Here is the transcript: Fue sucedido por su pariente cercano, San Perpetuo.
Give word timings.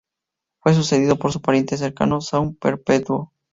Fue 0.63 0.73
sucedido 0.73 1.15
por 1.19 1.31
su 1.31 1.43
pariente 1.43 1.77
cercano, 1.77 2.21
San 2.21 2.55
Perpetuo. 2.55 3.33